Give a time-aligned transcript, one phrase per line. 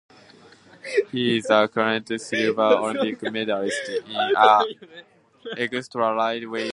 [1.11, 4.75] He is the current silver Olympic medalist in the
[5.59, 6.69] Extra Lightweight event.